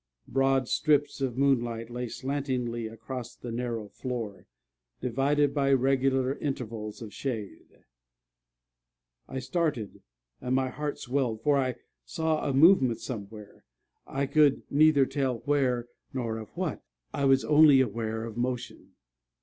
[0.27, 4.47] Broad strips of moonlight lay slantingly across the narrow floor,
[4.99, 7.83] divided by regular intervals of shade.
[9.27, 10.01] I started,
[10.41, 13.63] and my heart swelled; for I saw a movement somewhere
[14.07, 16.81] I could neither tell where, nor of what:
[17.13, 18.93] I was only aware of motion.